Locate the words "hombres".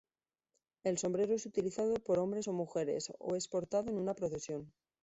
2.17-2.47